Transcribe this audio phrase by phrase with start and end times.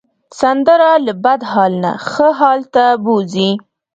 [0.39, 3.51] سندره له بد حال نه ښه حال ته بوځي